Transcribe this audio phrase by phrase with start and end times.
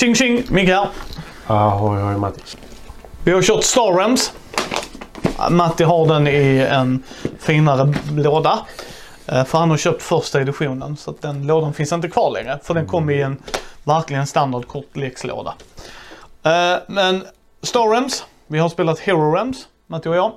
[0.00, 0.44] Tjing tjing!
[0.50, 0.88] Micke här.
[1.46, 2.40] Ahoy, ahoy Matti.
[3.24, 4.32] Vi har kört Star Realms.
[5.50, 7.02] Matti har den i en
[7.38, 8.66] finare låda.
[9.26, 12.58] Eh, För han har köpt första editionen så att den lådan finns inte kvar längre.
[12.62, 13.42] För den kom i en
[13.84, 15.54] verkligen standard kortlekslåda.
[16.42, 17.24] Eh, Men
[17.62, 20.32] Star Realms, vi har spelat Hero Realms, Matti och jag.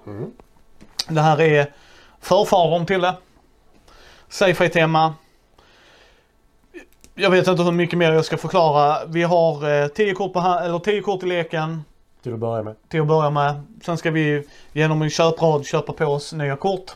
[1.08, 1.72] Det här är
[2.22, 3.14] förfadern till det.
[4.30, 5.14] Sci-fi tema.
[7.16, 9.06] Jag vet inte hur mycket mer jag ska förklara.
[9.08, 11.84] Vi har 10 kort, på ha- eller 10 kort i leken
[12.24, 12.76] Till att börja med.
[12.90, 13.62] till att börja med.
[13.86, 16.92] Sen ska vi genom en köprad köpa på oss nya kort.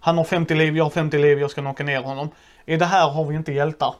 [0.00, 2.28] Han har 50 liv, jag har 50 liv, jag ska knocka ner honom.
[2.66, 3.94] I det här har vi inte hjältar.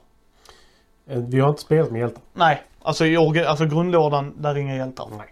[1.10, 2.22] Eh, Vi har inte spelat med hjältar.
[2.32, 5.06] Nej, alltså i alltså grundlådan, där är inga hjältar.
[5.18, 5.26] Nej.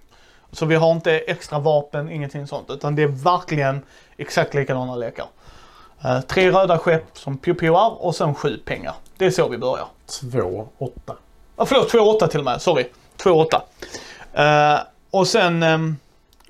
[0.52, 2.70] Så vi har inte extra vapen, ingenting sånt.
[2.70, 3.82] Utan det är verkligen
[4.16, 5.26] exakt likadana lekar.
[6.04, 8.94] Eh, tre röda skepp som pio-pioar och sen sju pengar.
[9.16, 9.86] Det är så vi börjar.
[10.20, 11.16] Två, åtta.
[11.56, 12.62] Ja, förlåt, 2-8 till och med.
[12.62, 12.86] Sorry.
[13.16, 13.60] 2-8.
[14.32, 15.96] Eh, och sen ehm,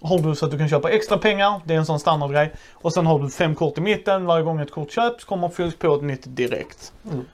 [0.03, 1.61] har du så att du kan köpa extra pengar.
[1.65, 2.53] Det är en sån standardgrej.
[2.73, 4.27] Och sen har du fem kort i mitten.
[4.27, 6.93] Varje gång ett kort köps kommer fylls på ett nytt direkt.
[7.11, 7.25] Mm.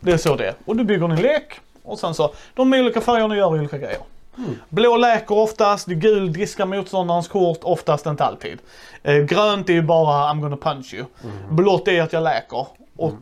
[0.00, 0.54] Det är så det är.
[0.64, 1.60] Och du bygger din lek.
[1.82, 4.00] Och sen så, de olika färgerna gör olika grejer.
[4.38, 4.50] Mm.
[4.68, 8.58] Blå läker oftast, gul diskar motståndarens kort, oftast inte alltid.
[9.02, 11.04] Eh, grönt är ju bara I'm gonna punch you.
[11.24, 11.56] Mm.
[11.56, 12.66] Blått är att jag läker.
[12.96, 13.12] Och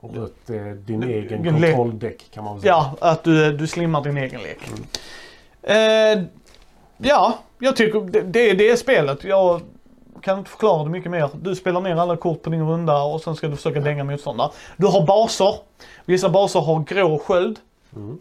[0.00, 2.72] Och rött är din Du- egen du- le- kontrolldäck kan man väl säga.
[2.72, 4.58] Ja, att du, du slimmar din egen lek.
[5.62, 6.22] Eh,
[6.98, 9.24] ja, jag tycker det, det, det är spelet.
[9.24, 9.60] Jag
[10.22, 11.28] kan inte förklara det mycket mer.
[11.42, 14.50] Du spelar ner alla kort på din runda och sen ska du försöka dänga motståndare.
[14.76, 15.54] Du har baser.
[16.04, 17.58] Vissa baser har grå sköld.
[17.96, 18.18] Mm.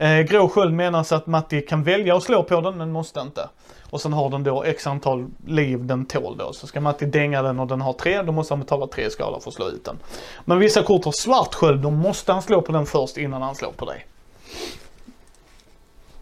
[0.00, 3.48] Eh, grå sköld menas att Matti kan välja att slå på den men måste inte.
[3.90, 6.52] Och sen har den då x antal liv den tål då.
[6.52, 9.40] Så ska Matti dänga den och den har tre, då måste han betala tre skada
[9.40, 9.98] för att slå ut den.
[10.44, 13.54] Men vissa kort har svart sköld, då måste han slå på den först innan han
[13.54, 14.06] slår på dig.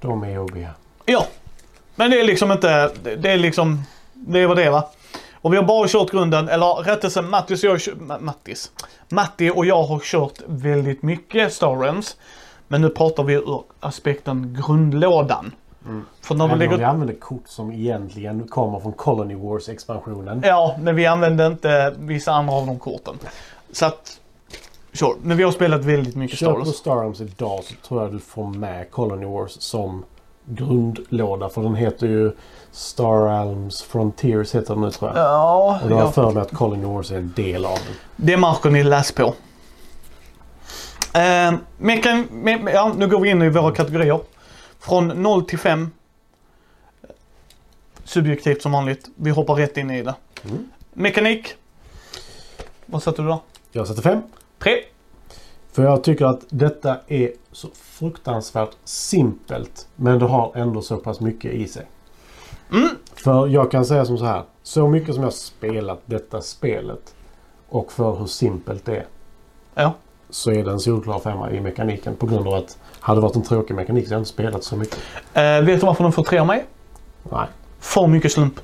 [0.00, 0.70] De är jobbiga.
[1.04, 1.26] Ja.
[1.94, 4.88] Men det är liksom inte, det är liksom, det är vad det är va.
[5.34, 8.72] Och vi har bara kört grunden, eller rättelse Mattis och jag, Mattis.
[9.08, 12.16] Matti och jag har kört väldigt mycket Star Realms.
[12.68, 15.52] Men nu pratar vi ur aspekten grundlådan.
[16.20, 20.42] För när du vi lägger, använder kort som egentligen kommer från Colony Wars-expansionen.
[20.44, 23.14] ja, men vi använder inte vissa andra av de korten.
[23.72, 24.20] Så att,
[24.92, 25.14] sure.
[25.22, 26.76] Men vi har spelat väldigt mycket Star Kör på Wars.
[26.76, 30.04] Star Realms idag så tror jag du får med Colony Wars som
[30.44, 31.48] grundlåda.
[31.48, 32.32] För den heter ju
[32.72, 35.24] Star Realms Frontiers heter den nu tror jag.
[35.24, 37.94] Ja, Och jag har för mig att Colony Wars är en del av den.
[38.16, 39.34] Det märker ni läs på.
[41.18, 44.20] Eh, mekan, me, ja, nu går vi in i våra kategorier.
[44.78, 45.90] Från 0 till 5.
[48.04, 49.08] Subjektivt som vanligt.
[49.14, 50.14] Vi hoppar rätt in i det.
[50.44, 50.68] Mm.
[50.92, 51.54] Mekanik.
[52.86, 53.42] Vad satte du då?
[53.72, 54.22] Jag sätter fem.
[54.58, 54.72] 3.
[55.72, 59.88] För jag tycker att detta är så fruktansvärt simpelt.
[59.96, 61.86] Men det har ändå så pass mycket i sig.
[62.72, 62.88] Mm.
[63.14, 64.42] För jag kan säga som så här.
[64.62, 67.14] Så mycket som jag spelat detta spelet
[67.68, 69.06] och för hur simpelt det är.
[69.74, 69.94] Ja.
[70.30, 72.16] Så är det en solklar femma i mekaniken.
[72.16, 74.64] På grund av att hade det varit en tråkig mekanik så hade jag inte spelat
[74.64, 74.98] så mycket.
[75.34, 76.64] Eh, vet du varför den får 3 av mig?
[77.30, 77.46] Nej.
[77.80, 78.60] För mycket slump.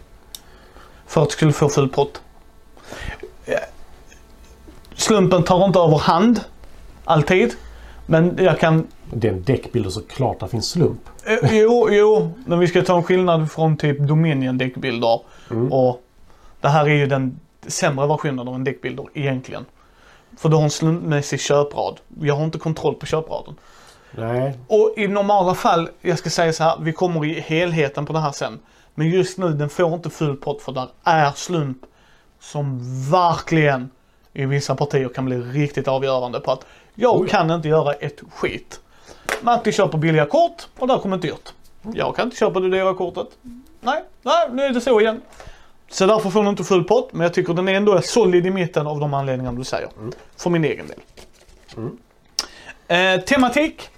[1.06, 2.20] För att du skulle få full pott.
[3.46, 3.54] Eh,
[4.94, 6.40] Slumpen tar inte över hand.
[7.04, 7.54] Alltid.
[8.06, 11.00] Men jag kan Det är en däckbild och såklart det finns slump.
[11.24, 15.20] Eh, Jo, jo, men vi ska ta en skillnad från typ Dominion däckbilder.
[15.50, 15.72] Mm.
[15.72, 16.02] Och
[16.60, 19.64] det här är ju den sämre versionen av en däckbilder egentligen.
[20.38, 22.00] För du har en slumpmässig köprad.
[22.20, 23.54] Jag har inte kontroll på köpraden.
[24.10, 24.58] Nej.
[24.66, 28.20] Och i normala fall, jag ska säga så här, vi kommer i helheten på det
[28.20, 28.58] här sen.
[28.94, 31.78] Men just nu, den får inte full pott för där är slump
[32.40, 32.78] som
[33.10, 33.90] verkligen
[34.32, 37.28] i vissa partier kan bli riktigt avgörande på att jag Oj.
[37.28, 38.80] kan inte göra ett skit.
[39.42, 41.52] Matti köper billiga kort och där kommer ett dyrt.
[41.94, 43.28] Jag kan inte köpa det dyra kortet.
[43.80, 45.20] Nej, nej, nu är det så igen.
[45.90, 48.50] Så därför får den inte full pott, men jag tycker den är ändå solid i
[48.50, 49.88] mitten av de anledningar du säger.
[50.36, 50.98] För min egen del.
[52.88, 53.88] Eh, tematik.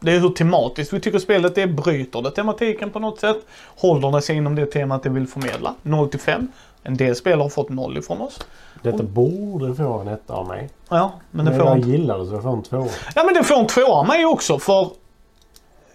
[0.00, 1.66] Det är hur tematiskt vi tycker spelet är.
[1.66, 3.36] Bryter det tematiken på något sätt?
[3.76, 5.74] Håller det sig inom det temat det vill förmedla?
[5.82, 6.48] 0 till 5.
[6.82, 8.38] En del spel har fått 0 ifrån oss.
[8.82, 10.70] Detta borde få en etta av mig.
[10.88, 11.90] Ja, men det Men får jag inte.
[11.90, 12.88] gillar det så jag får en tvåa.
[13.14, 14.90] Ja, men det får en tvåa av mig också för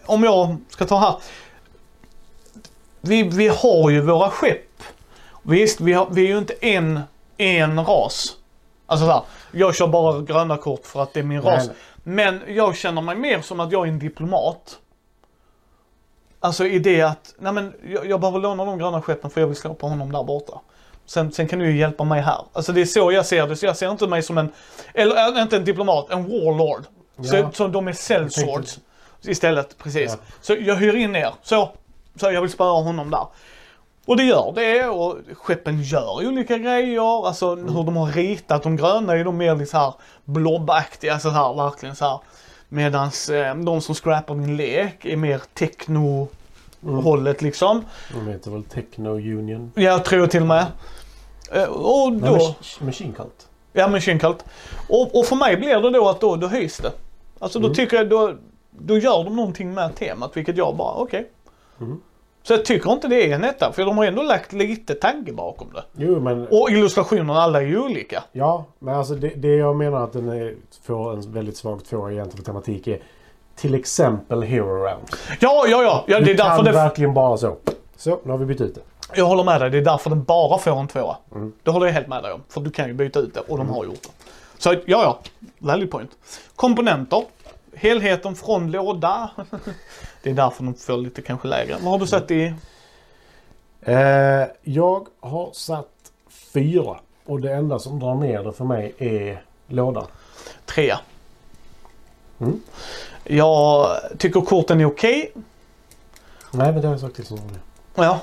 [0.05, 1.15] om jag ska ta här.
[3.01, 4.74] Vi, vi har ju våra skepp.
[5.47, 6.99] Visst, vi, har, vi är ju inte en,
[7.37, 8.35] en ras.
[8.85, 9.21] Alltså så här,
[9.51, 11.67] jag kör bara gröna kort för att det är min ras.
[11.67, 11.75] nej.
[12.03, 14.79] Men jag känner mig mer som att jag är en diplomat.
[16.39, 19.47] Alltså i det att, nej men jag, jag behöver låna de gröna skeppen för jag
[19.47, 20.59] vill slå på honom där borta.
[21.05, 22.41] Sen, sen kan du ju hjälpa mig här.
[22.53, 23.55] Alltså det är så jag ser det.
[23.55, 24.51] Så jag ser inte mig som en,
[24.93, 26.83] eller äh, inte en diplomat, en warlord.
[27.23, 27.51] Så, Ja.
[27.53, 28.79] så de är cell tänkte- swords
[29.21, 29.77] istället.
[29.77, 30.11] Precis.
[30.11, 30.25] Ja.
[30.41, 31.31] Så jag hyr in er.
[31.43, 31.69] Så,
[32.19, 33.27] så jag vill spöa honom där.
[34.05, 37.27] Och det gör det och skeppen gör olika grejer.
[37.27, 37.75] Alltså Mm.
[37.75, 39.93] hur de har ritat de gröna är de mer så här
[40.25, 42.19] blobaktiga så här verkligen så här.
[42.69, 46.27] Medans eh, de som scrappar din lek är mer techno
[46.81, 47.85] hållet liksom.
[48.13, 49.71] De heter väl Techno Union?
[49.75, 50.65] Jag tror till och med.
[51.51, 53.47] Eh, Och Nej, då, Mach- Machine Cult.
[53.73, 54.45] ja men Shinkalt.
[54.89, 56.91] Och, och för mig blir det då att då, då höjs det.
[57.39, 57.75] Alltså då Mm.
[57.75, 58.33] tycker jag då,
[58.71, 61.31] då gör de någonting med temat vilket jag bara okej.
[61.81, 62.01] Mm.
[62.47, 65.33] Så jag tycker inte det är en etta för de har ändå lagt lite tanke
[65.33, 65.83] bakom det.
[65.97, 66.47] Jo, men...
[66.47, 68.23] Och illustrationerna alla är ju olika.
[68.31, 72.25] Ja, men alltså det, det jag menar att den är, får en väldigt svag tvåa
[72.35, 72.99] för tematik är
[73.55, 75.07] till exempel Hero Round.
[75.39, 76.03] Ja, ja, ja.
[76.07, 77.55] ja det är därför kan det, verkligen bara så.
[77.97, 78.81] Så, nu har vi bytt ut det.
[79.15, 79.69] jag håller med dig.
[79.69, 81.17] Det är därför den bara får en tvåa.
[81.35, 81.53] Mm.
[81.63, 82.41] Det håller jag helt med dig om.
[82.49, 84.09] För du kan ju byta ut det och de har gjort det.
[84.57, 85.19] Så ja, ja.
[85.57, 86.11] Valid point.
[86.55, 87.23] Komponenter.
[87.75, 89.29] Helheten från låda.
[90.23, 91.75] det är därför de får lite kanske lägre.
[91.81, 92.53] Vad har du sett i?
[93.81, 96.99] Eh, jag har satt fyra.
[97.25, 100.05] Och det enda som drar ner det för mig är lådan.
[100.65, 100.99] Trea.
[102.39, 102.61] Mm.
[103.23, 103.87] Jag
[104.17, 105.31] tycker korten är okej.
[106.51, 107.39] Nej, men det har jag sagt till som.
[107.95, 108.19] Ja.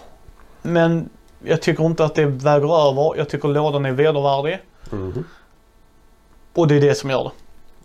[0.63, 1.09] Men
[1.45, 3.17] jag tycker inte att det väger över.
[3.17, 4.59] Jag tycker lådan är vedervärdig.
[4.91, 5.25] Mhm.
[6.55, 7.31] Och det är det som gör det.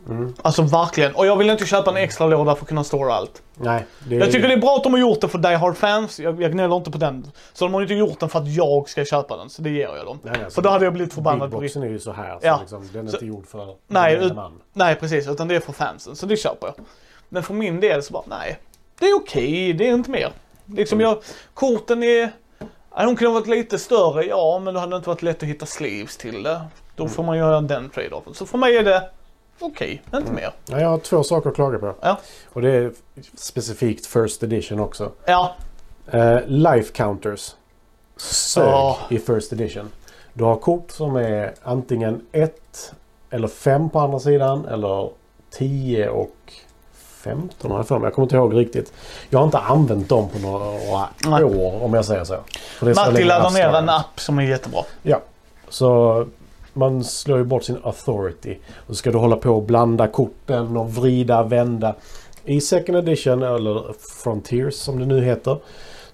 [0.10, 0.34] Mm.
[0.42, 1.16] Alltså verkligen.
[1.16, 3.42] Och jag vill inte köpa en extra låda för att kunna stora allt.
[3.56, 6.20] Nej, det Jag tycker det är bra att de har gjort det för Die Hard-fans.
[6.20, 7.32] Jag, jag gnäller inte på den.
[7.54, 9.50] Så de har inte gjort den för att jag ska köpa den.
[9.50, 10.20] Så det ger jag dem.
[10.24, 12.32] Nej, alltså, För då hade jag blivit förbannad på Bigboxen är ju så här.
[12.42, 12.58] Så Ja.
[12.62, 14.62] liksom, den är Så- inte gjord för Nej, ut- man.
[14.74, 16.16] Nej precis, utan det är för fansen.
[16.16, 16.76] Så det köper jag.
[17.30, 18.60] Men för min del så bara, nej.
[19.00, 20.32] Det är okej, det är inte mer.
[20.66, 21.18] Liksom jag,
[21.54, 22.30] korten är...
[22.98, 25.50] De kunde ha varit lite större, ja men då hade det inte varit lätt att
[25.50, 26.62] hitta sleeves till det.
[26.96, 28.34] Då får man göra den trade-offen.
[28.34, 29.10] Så för mig är det
[29.60, 30.52] okej, inte mer.
[30.66, 31.96] Ja, jag har två saker att klaga på.
[32.02, 32.18] Ja.
[32.54, 32.92] Och det är
[33.36, 35.12] specifikt First Edition också.
[35.26, 35.56] Ja,
[36.12, 37.56] Eh, life counters.
[38.18, 38.98] Sög Ja.
[39.10, 39.90] i First Edition.
[40.34, 42.94] Du har kort som är antingen 1
[43.30, 44.66] eller 5 på andra sidan.
[44.66, 45.10] Eller
[45.52, 46.36] 10 och
[46.94, 48.06] 15 har jag för mig.
[48.08, 48.94] Jag kommer inte ihåg riktigt.
[49.30, 51.44] Jag har inte använt dem på några Nej.
[51.44, 52.38] år om jag säger så.
[52.82, 54.84] Länge laddar ner en app som är jättebra.
[55.04, 55.20] Ja.
[55.70, 56.26] Så
[56.78, 58.58] man slår ju bort sin authority.
[58.76, 61.96] Och så ska du hålla på och blanda korten och vrida, vända.
[62.46, 63.84] I second edition, eller
[64.24, 65.58] Frontiers som det nu heter,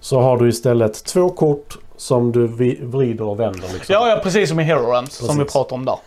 [0.00, 2.46] så har du istället två kort som du
[2.86, 3.68] vrider och vänder.
[3.72, 3.92] Liksom.
[3.92, 5.98] Ja, ja precis som i Hero Rams som vi pratar om där.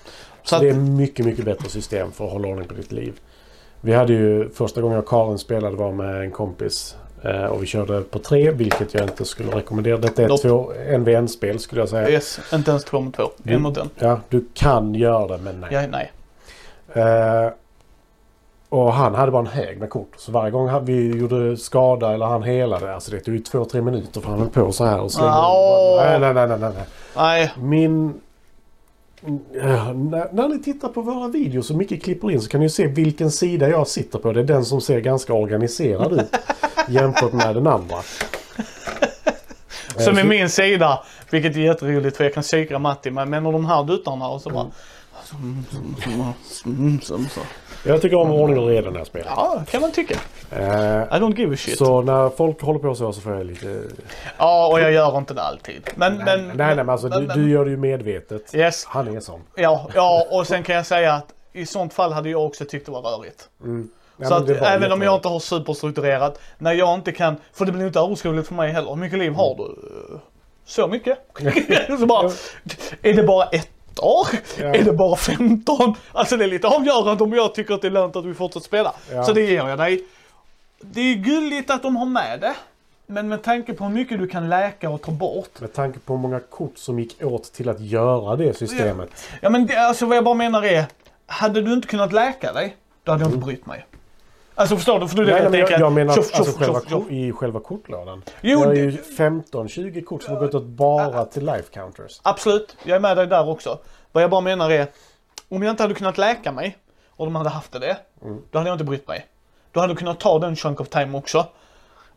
[0.43, 3.19] Så Så det är mycket, mycket bättre system för att hålla ordning på ditt liv.
[3.81, 6.95] Vi hade ju första gången jag och Karin spelade var med en kompis.
[7.23, 9.97] Eh, och vi körde på tre, vilket jag inte skulle rekommendera.
[9.97, 10.41] Detta är Nope.
[10.41, 12.09] två NVN-spel skulle jag säga.
[12.09, 13.23] yes, inte ens två mot två.
[13.43, 13.61] En Mm.
[13.61, 13.89] mot en.
[13.99, 15.69] Ja, du kan göra det, men nej.
[15.71, 16.11] Ja, nej.
[16.93, 17.51] Eh,
[18.69, 20.11] och han hade bara en hög med kort.
[20.17, 23.81] Så varje gång vi gjorde skada eller han helade, alltså det tog ju två, tre
[23.81, 25.33] minuter för han höll på så här och slängde.
[25.37, 26.01] Åh.
[26.05, 26.71] Nej, nej, nej, nej, nej.
[27.15, 28.21] Nej, Min...
[29.53, 32.65] Ja, när, när ni tittar på våra videos och mycket klipper in så kan ni
[32.65, 34.33] ju se vilken sida jag sitter på.
[34.33, 36.35] Det är den som ser ganska organiserad ut
[36.89, 37.95] jämfört med den andra.
[37.97, 38.03] Eh,
[40.03, 41.03] som så- i min sida.
[41.29, 44.49] Vilket är jätteroligt för jag kan psyka Matti med, med de här dutarna och så
[44.49, 44.67] bara...
[47.85, 49.31] Jag tycker om ordning och reda när jag spelar.
[49.35, 50.15] Ja, kan man tycka.
[50.51, 51.77] Eh, I don't give a shit.
[51.77, 53.81] så när folk håller på så så får jag lite...
[54.37, 55.89] Ja, och jag gör inte det alltid.
[55.95, 56.47] Men, Nej, men...
[56.47, 58.55] nej, nej men alltså men- du, men- du gör det ju medvetet.
[58.55, 58.85] Yes.
[58.85, 59.41] Han är sån.
[59.55, 62.85] Ja, ja, och sen kan jag säga att i sånt fall hade jag också tyckt
[62.85, 63.49] det var rörigt.
[63.63, 63.89] Mm.
[64.17, 67.71] Ja, så att även om jag inte har superstrukturerat, när jag inte kan, för det
[67.71, 68.89] blir inte överskådligt för mig heller.
[68.89, 69.75] Hur mycket liv har du?
[70.65, 71.17] Så mycket?
[71.99, 72.31] så bara,
[73.01, 74.27] är det bara ett år?
[74.59, 74.65] Ja.
[74.65, 75.95] Är det bara 15?
[76.11, 78.65] Alltså det är lite avgörande om jag tycker att det är lönt att vi fortsätter
[78.65, 78.93] spela.
[79.11, 79.23] Ja.
[79.23, 80.03] Så det ger jag dig.
[80.81, 82.55] Det är gulligt att de har med det.
[83.09, 85.61] Men med tanke på hur mycket du kan läka och ta bort.
[85.61, 89.09] Med tanke på hur många kort som gick åt till att göra det systemet.
[89.41, 90.85] Ja men det, alltså vad jag bara menar är,
[91.25, 93.85] hade du inte kunnat läka dig, då hade jag inte brytt mig.
[94.57, 95.07] Alltså förstår du?
[95.07, 98.23] För du Nej, jag men jag, jag menar tjoff, alltså själva, i själva kortlådan.
[98.41, 102.19] Jo, det är ju 15-20 kort som har gått åt bara till life counters.
[102.23, 103.79] Absolut, jag är med dig där också.
[104.11, 104.87] Vad jag bara menar är,
[105.49, 106.77] om jag inte hade kunnat läka mig
[107.09, 108.41] och de hade haft det, Mm.
[108.51, 109.25] då hade jag inte brytt mig.
[109.71, 111.45] Då hade du kunnat ta den chunk of time också.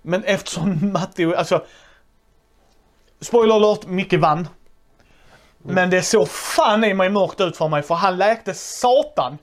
[0.02, 1.62] Men eftersom Matti, alltså...
[3.20, 4.38] Spoiler alert, Micke vann.
[4.38, 4.48] Mm.
[5.74, 9.38] Men det såg fan i mig mörkt ut för mig för han läkte satan.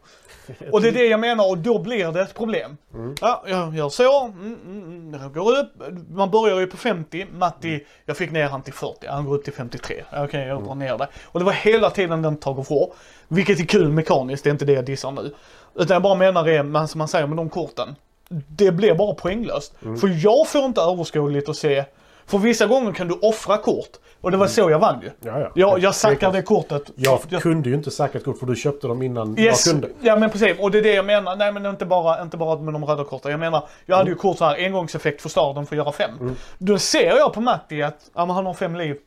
[0.72, 2.77] Och det är det jag menar och då blir det ett problem.
[2.94, 3.16] Mm.
[3.22, 5.72] Ja, jag gör så, mm, mm, mm, jag går upp,
[6.10, 9.44] man börjar ju på 50, Matti, jag fick ner han till 40, han går upp
[9.44, 10.04] till 53.
[10.13, 11.08] Okej, jag drar ner det.
[11.25, 12.94] Och det var hela tiden den tag och få.
[13.27, 15.34] Vilket är kul mekaniskt, det är inte det jag dissar nu.
[15.75, 17.96] Utan jag bara menar det, som man säger med de korten.
[18.30, 19.74] Det blir bara poänglöst.
[19.80, 21.86] För jag får inte överskådligt att se.
[22.25, 23.89] För vissa gånger kan du offra kort.
[24.22, 25.12] Och det var så jag vann ju.
[25.30, 25.52] Ja, ja.
[25.56, 26.84] Jag, jag sackade kortet.
[26.96, 29.66] Jag Jag- kunde ju inte säkra ett kort för du köpte dem innan Yes.
[29.66, 29.90] jag kunde.
[30.02, 31.36] Ja men precis, och det är det jag menar.
[31.36, 33.32] Nej men inte bara, inte bara med de röda korten.
[33.32, 36.36] Jag menar, jag hade ju kort så här engångseffekt för starten för att göra fem.
[36.58, 38.98] Då ser jag på Matti att, ja men han har fem liv.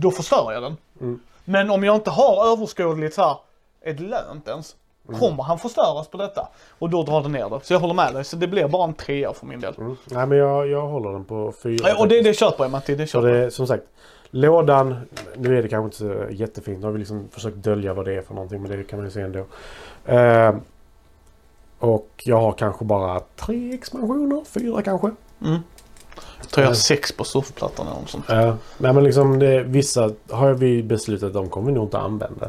[0.00, 0.76] Då förstör jag den.
[1.44, 3.36] Men om jag inte har överskådligt så här,
[3.84, 4.76] är det lönt ens?
[5.06, 6.48] Kommer han förstöras på detta?
[6.78, 7.60] Och då drar det ner det.
[7.62, 8.24] Så jag håller med dig.
[8.24, 9.74] Så det blir bara en trea för min del.
[9.78, 9.96] Mm.
[10.10, 11.88] Nej men jag, jag håller den på fyra.
[11.88, 13.84] Ja, Och det, det köper jag Matti, det köper det som sagt.
[14.30, 14.96] Lådan,
[15.36, 16.80] nu är det kanske inte så jättefint.
[16.80, 18.62] Nu har vi liksom försökt dölja vad det är för någonting.
[18.62, 19.44] Men det kan man ju se ändå.
[20.06, 20.54] Eh,
[21.78, 24.44] och jag har kanske bara tre expansioner.
[24.44, 25.10] Fyra kanske.
[25.44, 25.58] Mm.
[26.38, 28.30] Jag tror jag har sex på surfplattan eller något sånt.
[28.30, 31.98] Uh, nej men liksom det, vissa har vi beslutat att de kommer vi nog inte
[31.98, 32.48] använda.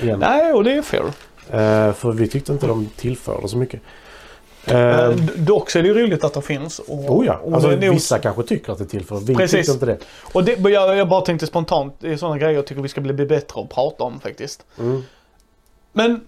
[0.00, 0.18] Igen.
[0.18, 1.04] Nej, och det är fair.
[1.50, 3.80] Eh, för vi tyckte inte de tillförde så mycket.
[4.64, 6.78] Eh, d- dock så är det ju roligt att det finns.
[6.78, 9.16] Och, oh ja, och alltså, det är nog- vissa kanske tycker att det tillför.
[9.16, 9.50] Vi Precis.
[9.58, 9.98] tyckte inte det.
[10.32, 13.00] Och det, jag, jag bara tänkte spontant, det är sådana grejer jag tycker vi ska
[13.00, 14.64] bli bättre att prata om faktiskt.
[14.78, 15.02] Mm.
[15.92, 16.20] Men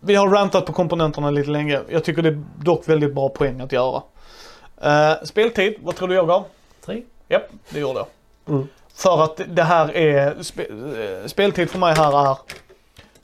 [0.00, 1.80] vi har rantat på komponenterna lite länge.
[1.88, 4.02] Jag tycker det är dock väldigt bra poäng att göra.
[4.84, 6.44] Uh, speltid, vad tror du jag gav?
[6.86, 7.02] Tre.
[7.28, 8.06] Japp, det gjorde jag.
[8.54, 8.68] Mm.
[8.94, 12.36] För att det här är, spe, eh, speltid för mig här är,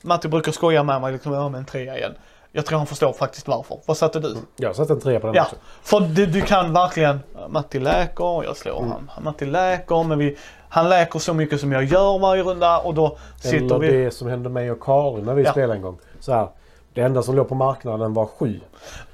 [0.01, 2.13] Matti brukar skoja med mig liksom, men en trea igen.
[2.51, 3.77] Jag tror han förstår faktiskt varför.
[3.85, 4.35] Vad satte du?
[4.55, 5.55] Jag satte en trea på den Ja, också.
[5.83, 8.91] för du, du kan verkligen, Matti läker, jag slår Mm.
[8.91, 9.23] han.
[9.23, 10.37] Matti läker, men vi,
[10.69, 13.87] han läker så mycket som jag gör varje runda och då sitter Eller vi...
[14.03, 15.51] det som hände mig och Karin när vi Ja.
[15.51, 15.97] spelade en gång.
[16.19, 16.47] Så här,
[16.93, 18.59] det enda som låg på marknaden var sju.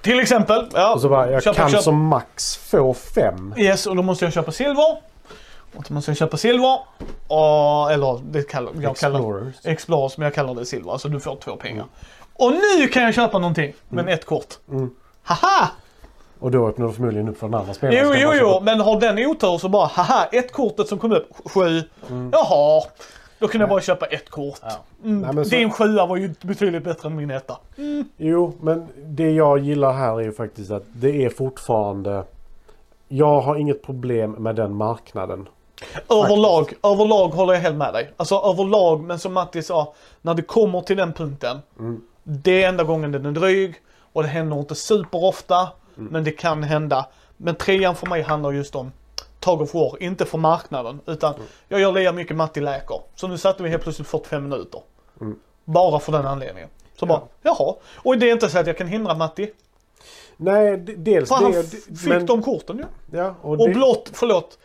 [0.02, 0.94] Till exempel, ja.
[0.94, 3.54] Och så bara, jag köpa- kan köpa- som max få fem.
[3.58, 4.98] Yes, och då måste jag köpa silver.
[5.88, 6.80] Då måste jag köpa silver.
[7.28, 8.98] Och, eller det kallar jag.
[8.98, 9.56] Kallar, Explorers.
[9.66, 10.92] Explorers, men jag kallar det silver.
[10.92, 11.86] Alltså du får två pengar.
[12.34, 14.54] Och nu kan jag köpa någonting, men ett kort.
[14.72, 14.90] Mm.
[15.24, 15.70] Haha!
[16.40, 18.06] Och då öppnar du förmodligen upp för den andra spelaren.
[18.08, 21.12] Jo, Ska jo, jo, men har den otur så bara haha, ett kortet som kom
[21.12, 21.82] upp, sju.
[22.32, 22.84] Jaha,
[23.40, 24.60] då kunde jag bara köpa ett kort.
[24.64, 24.74] Mm.
[25.02, 25.08] Ja.
[25.10, 27.58] Mm, Nej, men så- Din sjua var ju betydligt bättre än min etta.
[28.18, 32.24] Jo, men det jag gillar här är ju faktiskt att det är fortfarande...
[33.08, 35.48] Jag har inget problem med den marknaden.
[36.10, 38.14] Överlag, överlag håller jag helt med dig.
[38.18, 41.60] Alltså överlag, men som Matti sa, när det kommer till den punkten.
[41.80, 42.02] Mm.
[42.24, 43.76] Det är enda gången den är dryg
[44.14, 45.70] och det händer inte superofta.
[45.98, 46.10] Mm.
[46.12, 47.06] Men det kan hända.
[47.38, 48.92] Men trean för mig handlar just om
[49.40, 51.00] Tag of War, inte för marknaden.
[51.06, 51.46] Utan Mm.
[51.68, 53.00] jag gör lika mycket Matti läker.
[53.16, 54.82] Så nu satte vi helt plötsligt 45 minuter.
[55.22, 55.40] Mm.
[55.66, 56.70] Bara för den anledningen.
[57.00, 57.76] Så bara, jaha.
[57.96, 59.52] Och det är inte så att jag kan hindra Matti.
[60.38, 61.60] Nej, dels För han det...
[61.60, 63.18] f- fick men- de korten ju.
[63.18, 64.58] Ja, och, Och det, blått, förlåt.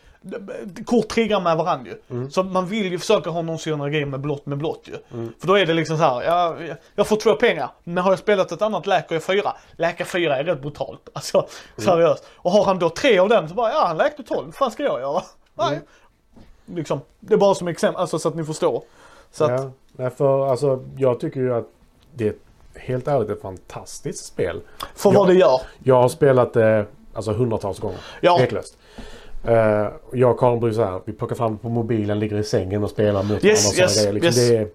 [0.87, 2.31] Kort triggar med varandra ju.
[2.31, 5.19] Så man vill ju försöka ha någon synergi med blått med blått ju.
[5.19, 5.33] Mm.
[5.41, 6.57] För då är det liksom så här, ja,
[6.95, 7.71] jag får två pengar.
[7.85, 9.52] Men har jag spelat ett annat läker jag fyra.
[9.73, 11.00] Läka fyra är rätt brutalt.
[11.12, 11.91] Alltså Mm.
[11.91, 12.25] seriöst.
[12.37, 14.47] Och har han då tre av den så bara, ja han läkte tolv.
[14.47, 15.23] Vad fan ska jag göra?
[15.55, 15.69] Nej.
[15.69, 15.83] Mm.
[16.67, 18.83] Liksom, det är bara som exempel, alltså så att ni förstår.
[19.33, 21.67] Så att, ja, nej, för alltså, jag tycker ju att
[22.14, 22.35] det är
[22.75, 24.61] helt ärligt ett fantastiskt spel.
[24.95, 25.19] för Ja.
[25.19, 25.61] vad det gör.
[25.83, 27.99] Jag har spelat det alltså hundratals gånger.
[28.21, 28.38] Ja.
[28.38, 28.76] Tveklöst.
[29.49, 32.84] Uh, jag och Karin brukar så här, vi plockar fram på mobilen, ligger i sängen
[32.84, 34.12] och spelar mot Yes, varandra yes.
[34.12, 34.50] Liksom yes.
[34.50, 34.68] är,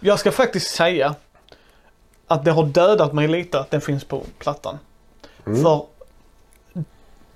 [0.00, 1.14] Jag ska faktiskt säga
[2.26, 4.78] att det har dödat mig lite att den finns på plattan.
[5.46, 5.62] Mm.
[5.62, 5.86] För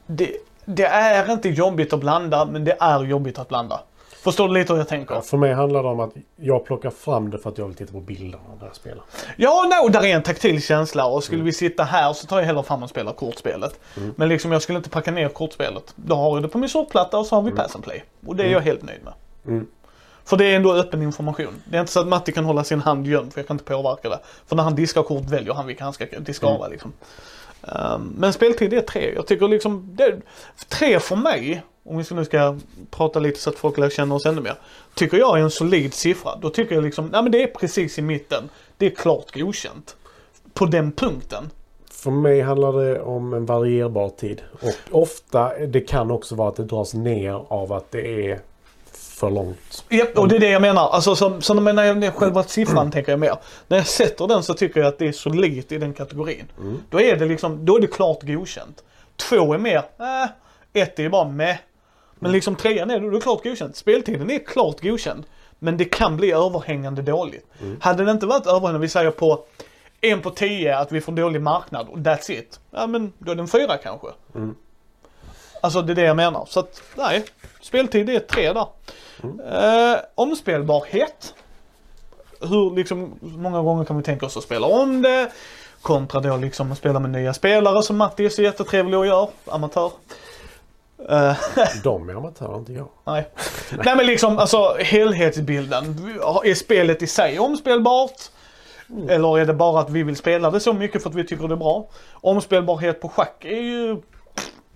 [0.07, 0.33] det,
[0.65, 3.81] det är inte jobbigt att blanda, men det är jobbigt att blanda.
[4.27, 5.15] Förstår du lite hur jag tänker?
[5.15, 7.77] Ja, för mig handlar det om att jag plockar fram det för att jag vill
[7.77, 9.05] titta på bilderna när jag spelar.
[9.37, 12.47] Ja, no, där är en taktil känsla och skulle vi sitta här så tar jag
[12.47, 13.81] hellre fram och spelar kortspelet.
[14.17, 15.95] Men liksom jag skulle inte packa ner kortspelet.
[15.97, 18.05] Då har jag det på min sortplatta och så har vi pass and play.
[18.27, 19.13] Och det är jag helt nöjd med.
[19.47, 19.67] Mm.
[20.25, 21.63] För det är ändå öppen information.
[21.65, 23.65] Det är inte så att Matti kan hålla sin hand gömd för jag kan inte
[23.65, 24.21] påverka det.
[24.47, 26.93] För när han diskar kort väljer han vilka han ska diska av liksom.
[27.63, 29.15] Um, men speltid är tre.
[29.15, 30.21] Jag tycker liksom, det,
[30.69, 32.59] tre för mig, om vi nu ska
[32.91, 34.55] prata lite så att folk lär känna oss ännu mer.
[34.95, 36.37] Tycker jag är en solid siffra.
[36.37, 38.49] Då tycker jag liksom, nej men det är precis i mitten.
[38.77, 39.97] Det är klart godkänt.
[40.55, 41.51] På den punkten.
[41.91, 44.43] För mig handlar det om en varierbar tid.
[44.61, 48.41] Och ofta, det kan också vara att det dras ner av att det är
[48.93, 49.85] för långt.
[49.89, 50.91] Ja, och det är det jag menar.
[50.91, 53.37] Alltså, så, så när jag, själva siffran tänker jag mer.
[53.69, 56.45] När jag sätter den så tycker jag att det är solidt i den kategorin.
[56.91, 58.85] Då är det liksom, då är det klart godkänt.
[59.17, 61.59] Två är mer, äh, ett är bara med.
[62.19, 63.77] Men liksom trean är, då är det klart godkänt.
[63.77, 65.25] Speltiden är klart godkänd.
[65.59, 67.47] Men det kan bli överhängande dåligt.
[67.81, 69.45] Hade det inte varit överhängande, vi säger på
[70.01, 72.61] en på tio att vi får dålig marknad och that's it.
[72.71, 74.07] Ja men då är det en fyra kanske.
[75.63, 76.45] Alltså det är det jag menar.
[76.49, 77.25] Så att nej,
[77.61, 78.67] speltid är tre där.
[79.93, 81.35] Eh, omspelbarhet.
[82.41, 85.33] Hur liksom, många gånger kan vi tänka oss att spela om det?
[85.83, 89.29] Kontra då liksom att spela med nya spelare som Matti är så jättetrevlig och gör.
[89.47, 89.91] Amatör.
[91.09, 91.37] Eh,
[91.83, 92.89] De är amatörer, inte jag.
[93.05, 93.29] nej.
[93.85, 95.85] nej men liksom alltså helhetsbilden.
[96.45, 98.21] Är spelet i sig omspelbart?
[99.09, 101.49] Eller är det bara att vi vill spela det så mycket för att vi tycker
[101.49, 101.89] det är bra?
[102.13, 104.03] Omspelbarhet på schack är ju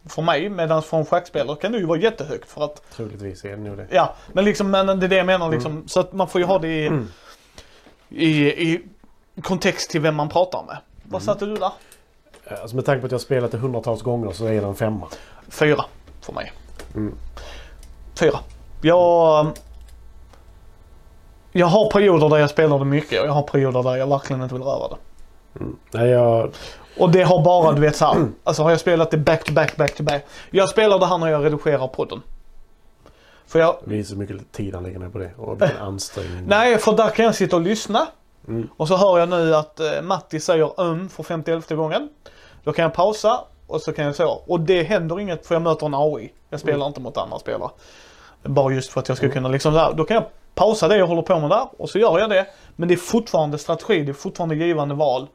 [0.08, 3.50] för mig, medan för en schackspelare kan det ju vara jättehögt för att Troligtvis är
[3.50, 3.86] det nog det.
[3.90, 5.88] Ja, men liksom, men det är det jag menar liksom.
[5.88, 6.90] Så att man får ju ha det i,
[8.08, 8.80] i, i
[9.42, 10.76] kontext till vem man pratar med.
[11.02, 11.70] Vad satte du där?
[12.44, 14.74] Eh, Alltså med tanke på att jag spelat det hundratals gånger så är det en
[14.74, 15.08] femma.
[15.48, 15.84] Fyra
[16.20, 16.52] för mig.
[16.94, 17.14] Mm.
[18.14, 18.38] Fyra.
[18.82, 19.46] Jag,
[21.52, 24.42] jag har perioder där jag spelar det mycket och jag har perioder där jag verkligen
[24.42, 24.96] inte vill röra det.
[25.90, 26.50] Nej, jag...
[26.98, 29.52] Och det har bara, du vet så här, alltså har jag spelat det back to
[29.52, 30.26] back, back to back.
[30.50, 32.22] Jag spelar det här när jag redigerar podden.
[33.46, 35.30] För jag, Det är så mycket tid han lägger ner på det.
[35.36, 36.46] Och vilken ansträngning.
[36.46, 38.06] Nej, för där kan jag sitta och lyssna.
[38.48, 38.68] Mm.
[38.76, 42.08] Och så hör jag nu att eh, Matti säger um för 51 gången.
[42.64, 44.42] Då kan jag pausa och så kan jag så.
[44.46, 46.32] Och det händer inget för jag möter en AI.
[46.50, 47.70] Jag spelar inte mot andra spelare.
[48.42, 49.92] Bara just för att jag ska kunna liksom där.
[49.92, 50.24] Då kan jag
[50.54, 52.46] pausa det jag håller på med där och så gör jag det.
[52.76, 55.26] Men det är fortfarande strategi, det är fortfarande givande val.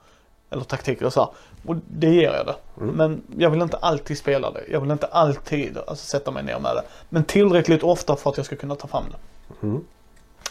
[0.49, 1.29] Eller taktiker och så här.
[1.65, 2.55] Och det ger jag det.
[2.75, 4.63] Men jag vill inte alltid spela det.
[4.71, 6.83] Jag vill inte alltid alltså, sätta mig ner med det.
[7.09, 9.17] Men tillräckligt ofta för att jag ska kunna ta fram det.
[9.67, 9.83] Mm.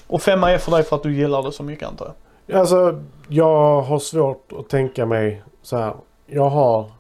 [0.07, 2.13] Och femma är för dig för att du gillar det så mycket antar
[2.47, 2.61] jag.
[2.61, 5.95] Alltså, jag har svårt att tänka mig så här.
[6.27, 6.91] Jag har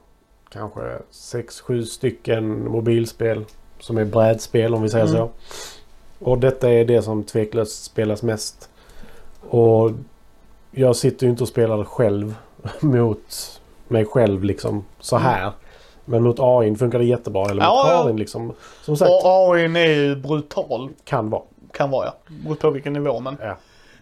[0.54, 0.80] kanske
[1.12, 3.44] 6-7 stycken mobilspel
[3.80, 5.16] som är brädspel om vi säger Mm.
[5.16, 5.30] så.
[6.30, 8.68] Och detta är det som tveklöst spelas mest.
[9.40, 9.90] Och
[10.70, 12.34] jag sitter ju inte och spelar själv
[12.80, 15.52] mot mig själv liksom så här.
[16.04, 17.42] Men mot AI funkar det jättebra.
[17.44, 17.96] Eller mot Mm.
[17.96, 18.02] Ja.
[18.02, 18.52] Karin liksom.
[18.82, 20.88] Som sagt, Och AI är ju brutal.
[21.04, 21.42] kan vara.
[21.72, 22.14] Kan vara ja.
[22.44, 23.56] Beror på vilken nivå men Ja.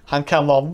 [0.04, 0.72] Han kan vara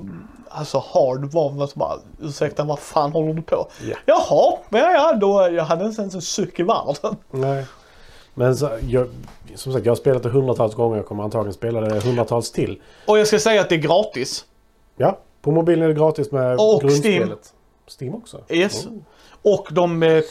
[0.49, 3.69] alltså hard var så bara ursäkta vad fan håller du på?
[3.91, 3.97] Ja.
[4.07, 7.17] Jaha, men ja, ja då jag hade inte ens en suck i världen.
[7.31, 7.65] Nej.
[8.35, 9.09] Men så, jag,
[9.55, 10.97] som sagt, jag har spelat det hundratals gånger.
[10.97, 12.83] Jag kommer antagligen spela det hundratals till.
[13.07, 14.45] Och jag ska säga att det är gratis.
[14.97, 17.53] Ja, på mobilen är det gratis med Och grundspelet.
[18.01, 18.41] Steam också?
[18.49, 18.87] Yes.
[18.87, 18.93] Oh.
[19.55, 20.23] Och de eh,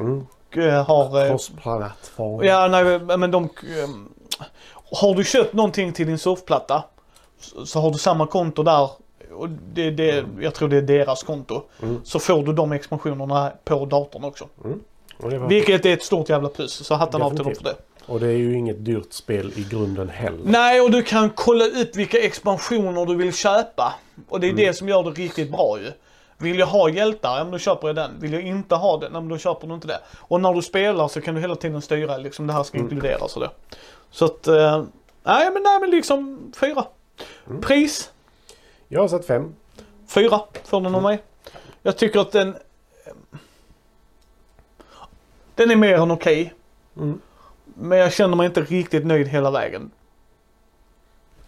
[0.00, 0.26] Mm.
[0.56, 1.20] eh, har...
[1.24, 2.44] Eh, Cross-plattform.
[2.44, 3.44] ja, nej men de...
[3.44, 3.88] Eh,
[5.00, 6.84] har du köpt någonting till din surfplatta
[7.64, 8.90] så, har du samma konto där.
[9.32, 11.62] Och det, det, jag tror det är deras konto.
[11.82, 12.00] Mm.
[12.04, 14.48] Så får du de expansionerna på datorn också.
[15.18, 16.72] Det var, Vilket är ett stort jävla plus.
[16.72, 17.74] Så hatten av till dem för det.
[18.06, 20.40] och det är ju inget dyrt spel i grunden heller.
[20.44, 23.94] Nej, och du kan kolla upp vilka expansioner du vill köpa.
[24.28, 25.92] Och det är det som gör det riktigt bra ju.
[26.38, 28.10] Vill jag ha hjältar, ja men då köper jag den.
[28.20, 30.00] Vill jag inte ha den, ja men då köper du inte det.
[30.16, 33.36] Och när du spelar så kan du hela tiden styra liksom det här ska inkluderas
[33.36, 33.50] och det.
[34.10, 34.84] Så att, eh,
[35.22, 36.84] nej men nej men liksom fyra.
[37.62, 38.10] Pris,
[38.88, 39.54] Jag har satt fem.
[40.06, 41.22] fyra får den av mig.
[41.82, 42.56] Jag tycker att den,
[45.54, 46.54] den är mer än okej.
[46.96, 47.20] Mm.
[47.64, 49.90] Men jag känner mig inte riktigt nöjd hela vägen.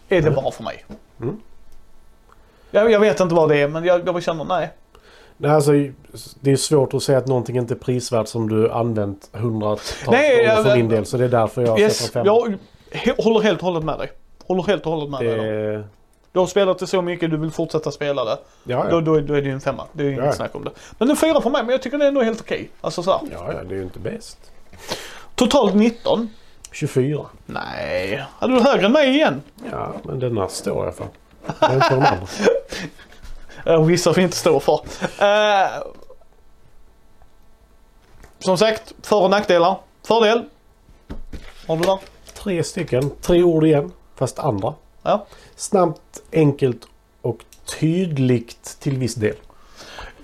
[0.09, 0.85] Är det bara för mig?
[1.21, 1.41] Mm.
[2.71, 4.69] Jag, jag vet inte vad det är men jag, jag känner nej.
[5.37, 5.71] Nej, alltså,
[6.39, 10.63] det är svårt att säga att någonting inte är prisvärt som du använt hundratals gånger
[10.63, 11.05] för min del.
[11.05, 12.25] Så det är därför jag Yes, sätter en
[13.05, 14.11] jag håller helt och hållet med dig.
[14.47, 15.37] Håller helt och hållet med dig.
[15.37, 15.83] Det,
[16.31, 18.37] Du har spelat det så mycket, du vill fortsätta spela det.
[18.63, 19.01] ja, Då, ja.
[19.01, 19.83] då, är- då är det ju en femma.
[19.91, 20.31] Det är ju inget Ja.
[20.33, 20.71] snack om det.
[20.97, 22.69] Men en fyra för mig, men jag tycker det är ändå helt okej.
[22.81, 23.19] Alltså så här.
[23.31, 24.37] ja, ja, det är ju inte bäst.
[25.35, 26.29] Totalt 19.
[26.71, 27.25] 24.
[27.45, 29.41] Nej, hade du högre än mig igen?
[29.71, 31.05] Ja, men denna står jag för.
[31.59, 32.05] Jag inte de
[33.65, 33.85] andra.
[33.85, 34.79] Vissa vi inte står för.
[35.23, 35.69] Eh,
[38.39, 39.77] som sagt, för och nackdelar.
[40.03, 40.43] Fördel.
[41.67, 41.99] Har du där?
[42.33, 43.11] Tre stycken.
[43.21, 43.91] Tre ord igen.
[44.17, 44.73] Fast andra.
[45.03, 45.25] Ja.
[45.55, 46.87] Snabbt, enkelt
[47.21, 47.37] och
[47.79, 49.35] tydligt till viss del.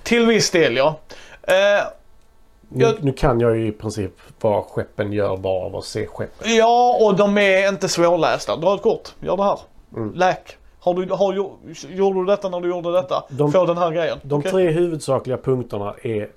[0.03, 0.95] Till viss del ja.
[1.41, 1.53] Eh,
[2.75, 6.07] Nu, Jag- nu kan jag ju i princip vad skeppen gör bara av att se
[6.07, 6.55] skeppen.
[6.55, 8.55] ja, och de är inte svårlästa.
[8.55, 9.13] Dra ett kort.
[9.19, 9.59] Gör det här.
[9.95, 10.13] Mm.
[10.15, 10.57] Läk.
[10.79, 11.55] Har du, har, gjo-
[11.89, 13.23] gjorde du detta när du gjorde detta?
[13.29, 14.19] De- Få den här grejen.
[14.23, 14.51] De Okej.
[14.51, 16.29] tre huvudsakliga punkterna är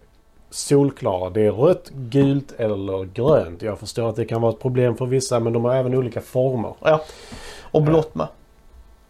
[0.56, 1.30] solklara.
[1.30, 3.62] Det är rött, gult eller grönt.
[3.62, 6.20] Jag förstår att det kan vara ett problem för vissa men de har även olika
[6.20, 6.74] former.
[6.82, 7.00] Ja.
[7.62, 8.26] Och blått med.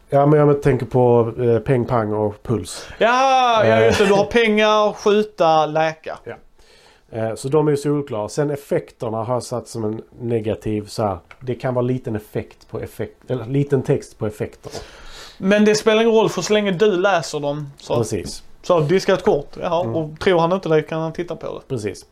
[0.09, 2.87] Ja men jag tänker på eh, peng, pang och puls.
[2.99, 3.87] Ja, ja Eh.
[3.87, 4.07] just det.
[4.07, 6.19] Du har pengar, skjuta, läka.
[7.11, 8.29] Eh, så de är ju solklara.
[8.29, 11.19] Sen effekterna har jag satt som en negativ så här.
[11.41, 14.75] Det kan vara liten effekt på effekt, eller liten text på effekterna.
[15.39, 17.71] Men det spelar ingen roll för så länge du läser dem.
[17.79, 18.43] Så, Precis.
[18.67, 19.57] Så diska ett kort.
[19.61, 19.97] Jaha, Mm.
[19.97, 21.69] och tror han inte det kan han titta på det.
[21.69, 22.07] Precis.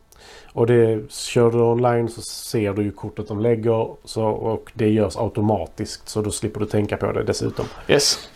[0.53, 4.89] Och det, kör du online så ser du ju kortet de lägger så, och det
[4.89, 7.65] görs automatiskt så då slipper du tänka på det dessutom.
[7.87, 8.29] Yes.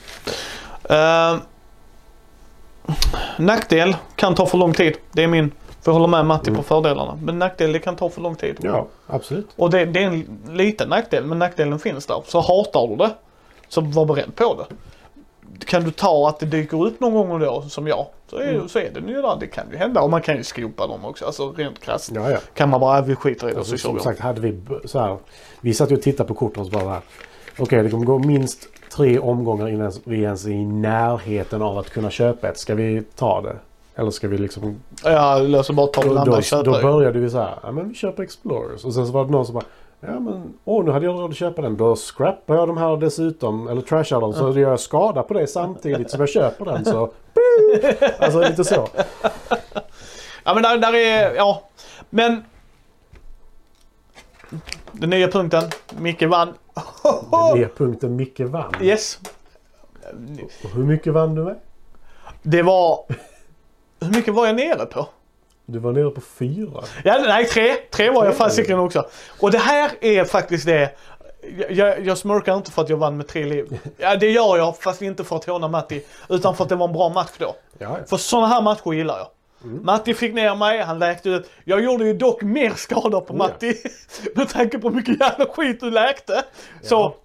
[0.91, 1.39] Uh,
[3.37, 4.97] nackdel, kan ta för lång tid.
[5.11, 5.51] Det är min,
[5.81, 7.19] för jag håller med Matti på fördelarna.
[7.21, 8.57] Men nackdel, det kan ta för lång tid.
[8.61, 9.47] Ja, absolut.
[9.55, 12.21] Och det, det är en liten nackdel, men nackdelen finns där.
[12.25, 13.11] Så hatar du det,
[13.67, 14.75] så var beredd på det.
[15.65, 18.79] Kan du ta att det dyker upp någon gång då, som jag, så är, så
[18.79, 19.37] är det ju där.
[19.39, 20.01] Det kan ju hända.
[20.01, 22.11] Och man kan ju skopa dem också, alltså rent krasst.
[22.15, 22.37] Ja, ja.
[22.53, 24.61] Kan man bara, vi skiter i det Alltså, så kör som vi sagt, hade vi
[24.85, 25.17] så här.
[25.61, 27.01] Vi satt ju och tittade på korten och så bara så här.
[27.59, 31.89] Okej, det kommer gå minst tre omgångar innan vi ens är i närheten av att
[31.89, 32.57] kunna köpa ett.
[32.57, 33.55] Ska vi ta det?
[33.95, 34.79] Eller ska vi liksom...
[35.03, 37.59] Ja, löser bara ta den andra då, och då började vi så här.
[37.63, 38.85] Ja, men vi köper Explorers.
[38.85, 39.65] Och sen så var det någon som bara.
[39.99, 41.77] Ja men, åh nu hade jag råd att köpa den.
[41.77, 43.67] Då scrappar jag de här dessutom.
[43.67, 44.33] Eller trashar dem.
[44.33, 46.85] Så gör jag skada på det samtidigt som jag köper den.
[46.85, 47.11] Så...
[48.19, 48.87] Alltså lite så.
[50.43, 51.63] Ja men där, där är, ja.
[52.09, 52.43] Men.
[54.91, 55.63] Den nya punkten.
[55.97, 56.53] Micke vann.
[57.53, 58.73] Det är punkten Micke vann.
[58.81, 59.19] Yes.
[60.63, 61.59] Och hur mycket vann du med?
[62.41, 63.05] Det var...
[64.01, 65.07] Hur mycket var jag nere på?
[65.71, 66.83] Du var nere på fyra.
[67.03, 67.75] Ja, nej, tre.
[67.91, 69.05] Tre var jag fasiken också.
[69.39, 70.91] Och det här är faktiskt det.
[71.69, 73.79] Jag, jag, smörkar inte för att jag vann med tre liv.
[73.97, 76.01] Ja, det gör jag, fast inte för att håna Matti.
[76.29, 77.55] Utan för att det var en bra match då.
[77.77, 79.27] Ja, För sådana här matcher gillar jag.
[79.61, 81.49] Matti fick ner mig, han läkte ut.
[81.63, 83.47] Jag gjorde ju dock mer skada på Oh, ja.
[83.47, 83.75] Matti.
[84.35, 86.43] med tanke på hur mycket jävla skit du läkte.
[86.81, 87.15] Så Ja.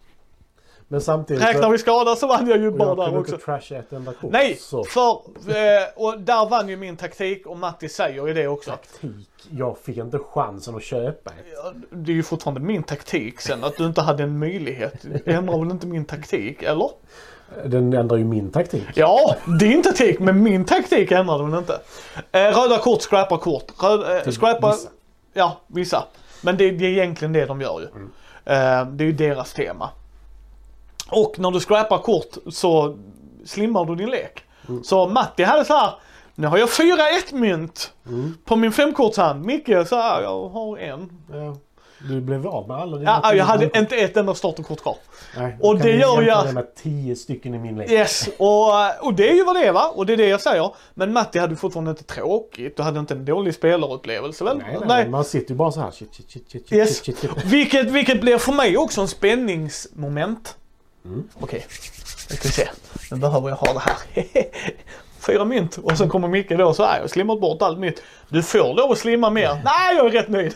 [0.95, 3.33] Men samtidigt räknar vi skada så vann jag ju bara jag där kunde också.
[3.33, 4.33] inte trasha ett enda kort.
[4.33, 8.49] Nej, Så för, eh, och där vann ju min taktik och Matti säger ju det
[8.49, 8.71] också.
[8.71, 9.29] taktik.
[9.51, 11.75] Jag fick inte chansen att köpa ett.
[11.91, 14.95] Det är ju fortfarande min taktik sen, att du inte hade en möjlighet.
[15.25, 16.91] Det ändrar väl inte min taktik, eller?
[17.65, 18.85] Den ändrar ju min taktik.
[18.95, 21.81] Ja, din taktik, men min taktik ändrar den inte.
[22.33, 23.65] Eh, röda kort, scrappar kort.
[23.83, 24.89] Röd, eh, Till scrappar, vissa.
[25.33, 26.05] Ja, vissa.
[26.43, 27.87] Men det, det är egentligen det de gör ju.
[27.87, 28.11] Mm.
[28.45, 29.91] Eh, det är ju deras tema.
[31.11, 32.97] Och när du scrappar kort så
[33.45, 34.43] slimmar du din lek.
[34.69, 34.85] Mm.
[34.85, 35.91] Så Matti hade så här.
[36.35, 38.35] Nu har jag fyra ett mynt Mm.
[38.45, 39.45] på min femkortshand.
[39.45, 41.11] Micke så här, jag har en.
[41.33, 41.57] Ja.
[42.09, 43.77] Du blev av med alla dina Ja, jag hade kort.
[43.77, 44.97] inte ett enda starterkort kvar.
[45.37, 47.91] Nej, och det gör jag- det med tio stycken i min lek.
[47.91, 48.71] Yes, och,
[49.07, 49.93] och det är ju vad det är va?
[49.95, 50.75] Och det är det jag säger.
[50.95, 52.77] Men Matti hade fortfarande inte tråkigt.
[52.77, 54.59] Du hade inte en dålig spelarupplevelse väl?
[54.59, 55.91] Nej, nej, Man sitter ju bara så här.
[55.91, 56.97] Shit, shit, shit, shit, Yes.
[57.05, 57.45] shit, shit, shit.
[57.45, 60.57] Vilket, vilket blir för mig också en spänningsmoment.
[61.05, 61.25] Mm.
[61.41, 61.67] Okej,
[62.31, 62.69] nu ska vi se.
[63.11, 63.97] Nu behöver jag ha det här.
[65.27, 67.79] Fyra mynt och sen kommer Micke då och så här, jag har slimmat bort allt
[67.79, 68.03] mitt.
[68.29, 69.49] Du får lov att slimma mer.
[69.65, 70.55] Nej, jag är rätt nöjd.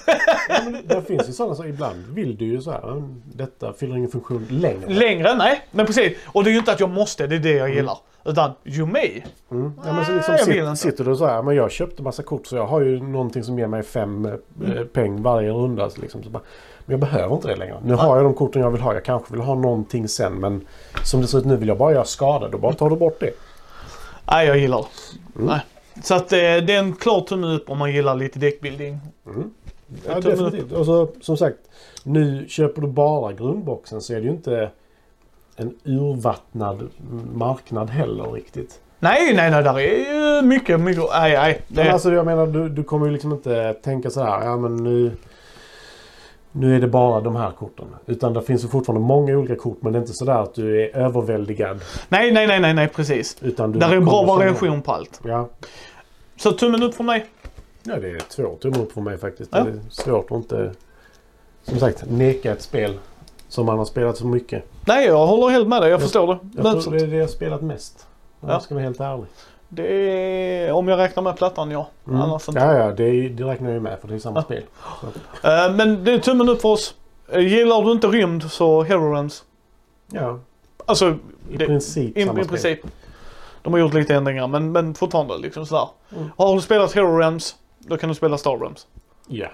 [0.49, 2.93] Ja, men det finns ju sådana så ibland vill du ju så här.
[2.93, 4.89] "Mm, Detta fyller ingen funktion längre.
[4.89, 5.35] Längre?
[5.35, 6.19] Nej, men precis.
[6.27, 7.99] Och det är ju inte att jag måste, det är det jag gillar.
[8.25, 9.23] Utan, you may.
[9.51, 9.73] Mm.
[9.87, 12.03] Ja, men så liksom Nej, jag vill sitter, sitter du så här, men jag köpte
[12.03, 14.33] massa kort så jag har ju någonting som ger mig fem eh,
[14.65, 14.89] Mm.
[14.89, 15.91] peng varje runda.
[15.91, 16.43] Så liksom, så bara,
[16.89, 17.77] men jag behöver inte det längre.
[17.85, 18.95] Nu har jag de korten jag vill ha.
[18.95, 20.67] Jag kanske vill ha någonting sen men
[21.05, 22.49] som det ser ut nu vill jag bara göra skada.
[22.49, 23.31] Då bara tar du bort det.
[24.31, 25.45] Nej, jag gillar det.
[25.45, 25.61] Nej.
[26.03, 28.99] Så att eh, det är en klar tumme upp om man gillar lite deckbuilding.
[29.25, 29.33] Ja,
[30.03, 30.25] tummen upp.
[30.25, 30.73] definitivt.
[30.73, 31.57] Och så, som sagt,
[32.03, 34.71] nu köper du bara grundboxen så är det ju inte
[35.57, 36.89] en urvattnad
[37.35, 38.81] marknad heller riktigt.
[38.99, 41.63] Nej, nej, nej, där är ju mycket, mycket, nej, nej.
[41.69, 44.57] Det, Men alltså jag menar, du, du kommer ju liksom inte tänka så här, ja
[44.57, 45.13] men nu...
[46.53, 47.87] Nu är det bara de här korten.
[48.07, 50.83] Utan det finns ju fortfarande många olika kort men det är inte sådär att du
[50.83, 51.81] är överväldigad.
[52.09, 53.37] nej, nej, nej, nej, nej, precis.
[53.41, 55.21] Utan du Där är en bra variation på allt.
[55.25, 55.49] Ja.
[56.37, 57.27] Så tummen upp från mig.
[57.83, 59.51] ja, det är två tummar upp för mig faktiskt.
[59.55, 59.65] Ja.
[59.65, 60.73] Det är svårt att inte,
[61.63, 62.95] som sagt, neka ett spel
[63.49, 64.65] som man har spelat så mycket.
[64.87, 65.91] Nej, jag håller helt med dig.
[65.91, 66.63] Jag förstår det.
[66.63, 68.07] Jag tror det är det jag har spelat mest.
[68.41, 68.55] Om Ja.
[68.55, 69.27] jag ska vara helt ärlig.
[69.69, 71.89] Det är, om jag räknar med plattan, ja.
[72.09, 72.21] Mm.
[72.21, 72.61] Annars inte.
[72.61, 74.43] Ja, ja, det, det räknar jag med för det är samma Ja.
[74.43, 74.63] spel.
[75.45, 76.95] Eh, men det är tummen upp för oss.
[77.33, 79.45] Eh, gillar du inte rymd så Hero Realms.
[80.13, 80.39] Ja,
[80.87, 81.09] Alltså,
[81.51, 82.49] i det, princip i, samma i spel.
[82.49, 82.81] princip.
[83.63, 85.89] De har gjort lite ändringar men, men fortfarande liksom sådär.
[86.17, 86.31] Mm.
[86.37, 88.87] Har du spelat Hero Realms, då kan du spela Star Realms.
[89.27, 89.49] Ja.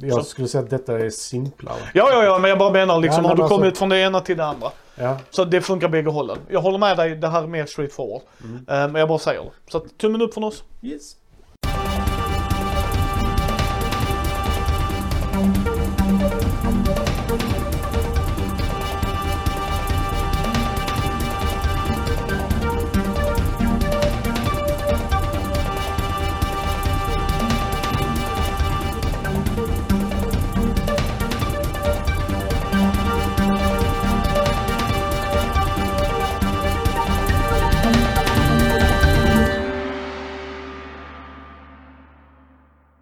[0.00, 0.22] Jag Så.
[0.24, 1.76] skulle säga att detta är simplare.
[1.94, 3.98] Ja, ja, ja, men jag bara menar liksom, Ja, har du kommit alltså- från det
[3.98, 4.68] ena till det andra.
[4.98, 5.18] Ja.
[5.30, 6.38] Så det funkar bägge hållen.
[6.48, 8.22] Jag håller med dig, det här är mer straightforward.
[8.44, 8.56] Mm.
[8.56, 9.50] Eh, men jag bara säger det.
[9.70, 10.64] Så att, tummen upp från oss.
[10.82, 11.16] Yes.